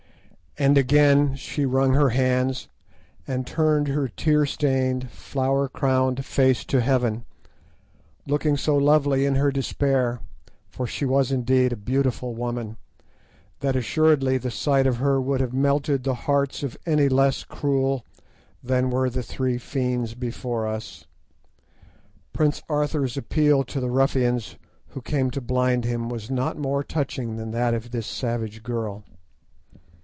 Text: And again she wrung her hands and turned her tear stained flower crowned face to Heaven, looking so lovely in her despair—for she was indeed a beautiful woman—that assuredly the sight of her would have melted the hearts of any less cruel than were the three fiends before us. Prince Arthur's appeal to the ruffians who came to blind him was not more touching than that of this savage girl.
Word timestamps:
And 0.59 0.77
again 0.77 1.35
she 1.37 1.65
wrung 1.65 1.93
her 1.93 2.09
hands 2.09 2.67
and 3.25 3.47
turned 3.47 3.87
her 3.87 4.09
tear 4.09 4.45
stained 4.45 5.09
flower 5.09 5.69
crowned 5.69 6.25
face 6.25 6.65
to 6.65 6.81
Heaven, 6.81 7.23
looking 8.27 8.57
so 8.57 8.75
lovely 8.75 9.25
in 9.25 9.35
her 9.35 9.49
despair—for 9.49 10.85
she 10.87 11.05
was 11.05 11.31
indeed 11.31 11.71
a 11.71 11.77
beautiful 11.77 12.35
woman—that 12.35 13.75
assuredly 13.77 14.37
the 14.37 14.51
sight 14.51 14.85
of 14.85 14.97
her 14.97 15.21
would 15.21 15.39
have 15.39 15.53
melted 15.53 16.03
the 16.03 16.15
hearts 16.27 16.63
of 16.63 16.77
any 16.85 17.07
less 17.07 17.45
cruel 17.45 18.05
than 18.61 18.89
were 18.89 19.09
the 19.09 19.23
three 19.23 19.57
fiends 19.57 20.15
before 20.15 20.67
us. 20.67 21.05
Prince 22.33 22.61
Arthur's 22.67 23.15
appeal 23.15 23.63
to 23.63 23.79
the 23.79 23.89
ruffians 23.89 24.57
who 24.89 25.01
came 25.01 25.31
to 25.31 25.39
blind 25.39 25.85
him 25.85 26.09
was 26.09 26.29
not 26.29 26.57
more 26.57 26.83
touching 26.83 27.37
than 27.37 27.51
that 27.51 27.73
of 27.73 27.91
this 27.91 28.05
savage 28.05 28.63
girl. 28.63 29.05